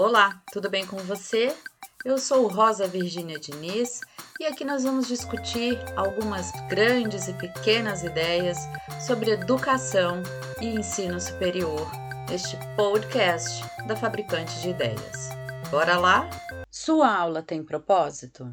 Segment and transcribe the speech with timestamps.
[0.00, 1.56] Olá, tudo bem com você?
[2.04, 4.00] Eu sou Rosa Virgínia Diniz
[4.40, 8.58] e aqui nós vamos discutir algumas grandes e pequenas ideias
[9.06, 10.20] sobre educação
[10.60, 11.88] e ensino superior
[12.28, 15.28] neste podcast da Fabricante de Ideias.
[15.70, 16.28] Bora lá?
[16.68, 18.52] Sua aula tem propósito?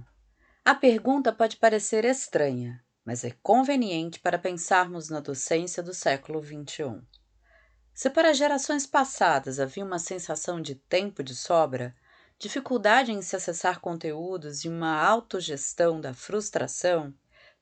[0.64, 7.02] A pergunta pode parecer estranha, mas é conveniente para pensarmos na docência do século XXI.
[8.02, 11.96] Se para gerações passadas havia uma sensação de tempo de sobra,
[12.40, 17.14] dificuldade em se acessar conteúdos e uma autogestão da frustração,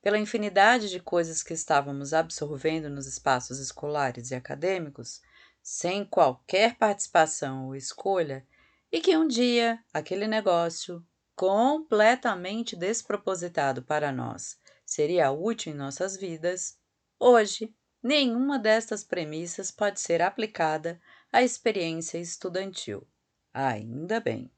[0.02, 5.22] pela infinidade de coisas que estávamos absorvendo nos espaços escolares e acadêmicos,
[5.62, 8.48] sem qualquer participação ou escolha,
[8.90, 16.78] e que um dia aquele negócio, completamente despropositado para nós, seria útil em nossas vidas,
[17.20, 21.02] hoje Nenhuma destas premissas pode ser aplicada
[21.34, 23.06] à experiência estudantil.
[23.54, 24.50] Ainda bem.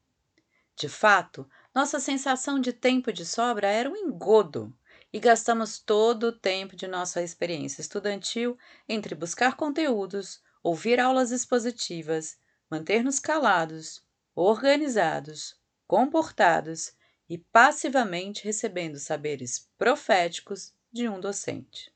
[0.76, 4.72] De fato, nossa sensação de tempo de sobra era um engodo
[5.12, 8.56] e gastamos todo o tempo de nossa experiência estudantil
[8.88, 12.38] entre buscar conteúdos, ouvir aulas expositivas,
[12.70, 16.92] manter-nos calados, organizados, comportados
[17.28, 21.91] e passivamente recebendo saberes proféticos de um docente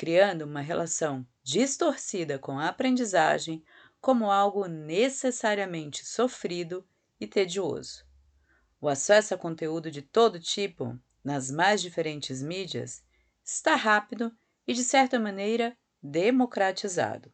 [0.00, 3.62] criando uma relação distorcida com a aprendizagem
[4.00, 6.88] como algo necessariamente sofrido
[7.20, 8.06] e tedioso.
[8.80, 13.04] O acesso a conteúdo de todo tipo, nas mais diferentes mídias,
[13.44, 14.34] está rápido
[14.66, 17.30] e, de certa maneira, democratizado.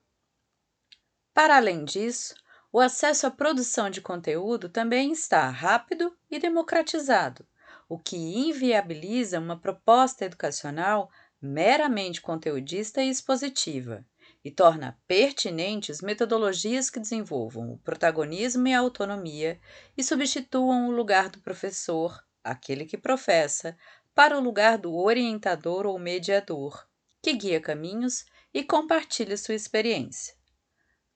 [1.32, 2.34] Para além disso,
[2.72, 7.46] o acesso à produção de conteúdo também está rápido e democratizado,
[7.88, 11.08] o que inviabiliza uma proposta educacional
[11.46, 14.04] meramente conteudista e expositiva
[14.44, 19.60] e torna pertinentes metodologias que desenvolvam o protagonismo e a autonomia
[19.96, 23.76] e substituam o lugar do professor, aquele que professa,
[24.14, 26.86] para o lugar do orientador ou mediador,
[27.22, 30.34] que guia caminhos e compartilha sua experiência.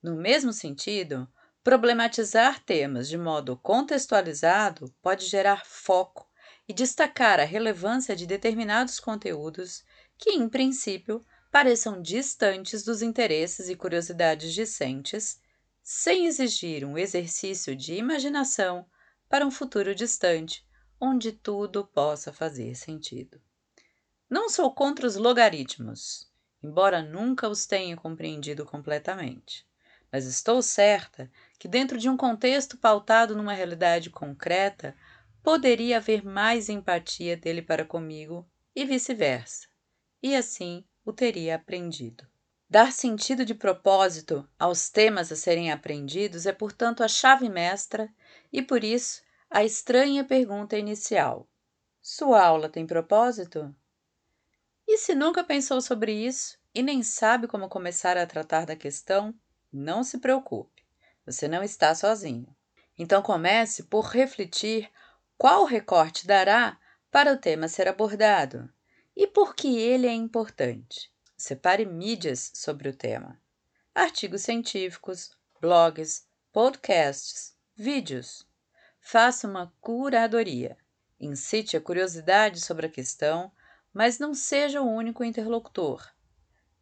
[0.02, 1.28] No mesmo sentido,
[1.62, 6.28] problematizar temas de modo contextualizado pode gerar foco
[6.68, 9.84] e destacar a relevância de determinados conteúdos
[10.20, 15.40] que, em princípio, pareçam distantes dos interesses e curiosidades discentes,
[15.82, 18.86] sem exigir um exercício de imaginação
[19.30, 20.64] para um futuro distante,
[21.00, 23.40] onde tudo possa fazer sentido.
[24.28, 26.30] Não sou contra os logaritmos,
[26.62, 29.66] embora nunca os tenha compreendido completamente,
[30.12, 34.94] mas estou certa que, dentro de um contexto pautado numa realidade concreta,
[35.42, 39.69] poderia haver mais empatia dele para comigo e vice-versa
[40.22, 42.26] e assim o teria aprendido.
[42.68, 48.08] Dar sentido de propósito aos temas a serem aprendidos é, portanto, a chave mestra
[48.52, 51.48] e, por isso, a estranha pergunta inicial:
[52.00, 53.74] Sua aula tem propósito?
[54.86, 59.34] E se nunca pensou sobre isso e nem sabe como começar a tratar da questão,
[59.72, 60.84] não se preocupe,
[61.26, 62.54] você não está sozinho.
[62.96, 64.88] Então comece por refletir
[65.36, 66.78] qual recorte dará
[67.10, 68.70] para o tema ser abordado
[69.16, 71.10] e por que ele é importante?
[71.36, 73.40] Separe mídias sobre o tema:
[73.94, 78.46] artigos científicos, blogs, podcasts, vídeos.
[79.00, 80.76] Faça uma curadoria.
[81.18, 83.52] Incite a curiosidade sobre a questão,
[83.92, 86.10] mas não seja o único interlocutor.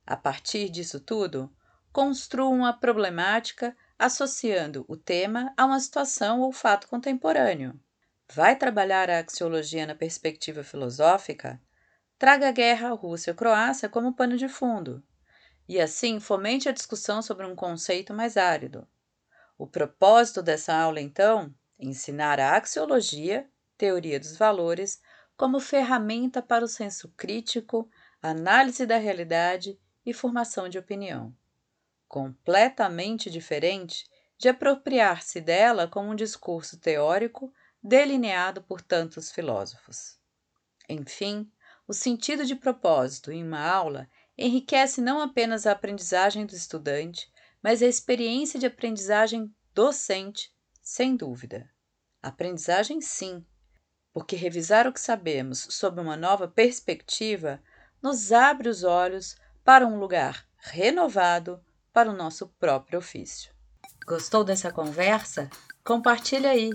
[0.06, 1.52] A partir disso tudo,
[1.92, 7.78] construa uma problemática associando o tema a uma situação ou fato contemporâneo.
[8.32, 11.60] Vai trabalhar a axiologia na perspectiva filosófica?
[12.18, 15.02] Traga a guerra Rússia-Croácia como pano de fundo,
[15.68, 18.86] e assim fomente a discussão sobre um conceito mais árido.
[19.56, 25.00] O propósito dessa aula, então, é ensinar a axiologia, teoria dos valores,
[25.36, 27.88] como ferramenta para o senso crítico,
[28.20, 31.32] análise da realidade e formação de opinião.
[32.08, 34.04] Completamente diferente
[34.36, 37.52] de apropriar-se dela como um discurso teórico
[37.82, 40.18] delineado por tantos filósofos.
[40.88, 41.50] Enfim,
[41.88, 44.06] o sentido de propósito em uma aula
[44.36, 47.32] enriquece não apenas a aprendizagem do estudante,
[47.62, 50.52] mas a experiência de aprendizagem docente,
[50.82, 51.68] sem dúvida.
[52.22, 53.44] Aprendizagem, sim,
[54.12, 57.60] porque revisar o que sabemos sob uma nova perspectiva
[58.02, 63.50] nos abre os olhos para um lugar renovado para o nosso próprio ofício.
[64.06, 65.48] Gostou dessa conversa?
[65.82, 66.70] Compartilha aí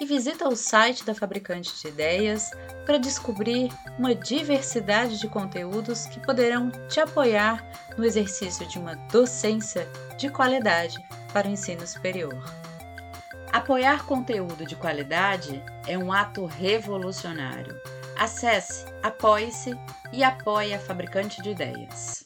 [0.00, 2.50] e visita o site da Fabricante de Ideias
[2.84, 7.64] para descobrir uma diversidade de conteúdos que poderão te apoiar
[7.96, 9.88] no exercício de uma docência
[10.18, 10.98] de qualidade
[11.32, 12.34] para o ensino superior.
[13.52, 17.80] Apoiar conteúdo de qualidade é um ato revolucionário.
[18.18, 19.74] Acesse, apoie-se
[20.12, 22.24] e apoie a Fabricante de Ideias.